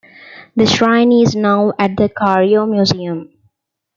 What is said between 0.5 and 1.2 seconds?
The shrine